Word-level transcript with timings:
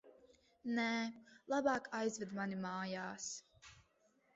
Nē, 0.77 0.85
labāk 1.55 1.93
aizved 2.01 2.37
mani 2.41 2.61
mājās. 2.67 3.33